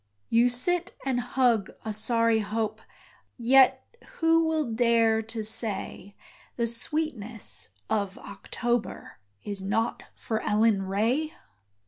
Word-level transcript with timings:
You 0.29 0.49
sit 0.49 0.95
and 1.05 1.19
hug 1.19 1.69
a 1.85 1.93
sorry 1.93 2.39
hope 2.39 2.81
Yet 3.37 3.85
who 4.13 4.47
will 4.47 4.65
dare 4.73 5.21
to 5.21 5.43
say, 5.43 6.15
The 6.55 6.65
sweetness 6.65 7.69
of 7.87 8.17
October 8.17 9.19
Is 9.43 9.61
not 9.61 10.01
for 10.15 10.41
Ellen 10.41 10.81
Ray? 10.87 11.33